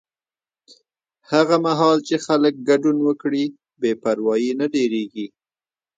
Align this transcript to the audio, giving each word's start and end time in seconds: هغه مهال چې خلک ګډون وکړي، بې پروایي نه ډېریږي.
هغه 1.31 1.55
مهال 1.65 1.97
چې 2.07 2.15
خلک 2.25 2.53
ګډون 2.69 2.97
وکړي، 3.07 3.43
بې 3.81 3.91
پروایي 4.01 4.51
نه 4.59 4.65
ډېریږي. 4.73 5.27